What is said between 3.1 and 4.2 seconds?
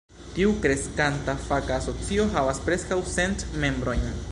cent membrojn.